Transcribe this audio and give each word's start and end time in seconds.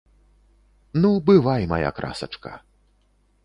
Ну, 1.03 1.11
бывай, 1.29 1.69
мая 1.75 1.91
красачка! 1.99 2.53